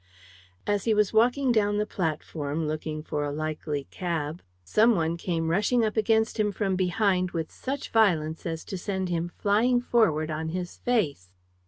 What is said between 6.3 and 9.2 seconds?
him from behind with such violence as to send